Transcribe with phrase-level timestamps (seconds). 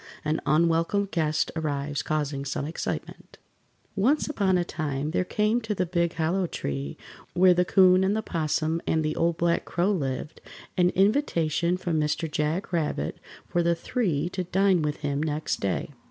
[0.25, 3.37] AN UNWELCOME GUEST ARRIVES CAUSING SOME EXCITEMENT
[3.95, 6.97] Once upon a time there came to the big Hollow Tree,
[7.35, 10.41] where the 'Coon and the 'Possum and the Old Black Crow lived,
[10.75, 12.27] an invitation from Mr.
[12.31, 15.91] Jack Rabbit for the three to dine with him next day.